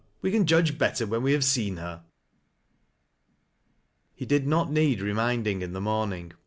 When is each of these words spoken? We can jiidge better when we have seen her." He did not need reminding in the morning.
We 0.23 0.31
can 0.31 0.47
jiidge 0.47 0.79
better 0.79 1.05
when 1.05 1.21
we 1.21 1.31
have 1.33 1.43
seen 1.43 1.77
her." 1.77 2.01
He 4.15 4.25
did 4.25 4.47
not 4.47 4.71
need 4.71 4.99
reminding 4.99 5.61
in 5.61 5.73
the 5.73 5.79
morning. 5.81 6.33